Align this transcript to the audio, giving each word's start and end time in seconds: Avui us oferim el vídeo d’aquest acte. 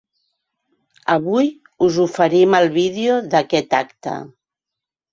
Avui 1.17 1.51
us 1.89 2.01
oferim 2.07 2.59
el 2.63 2.73
vídeo 2.81 3.21
d’aquest 3.31 3.81
acte. 3.85 4.21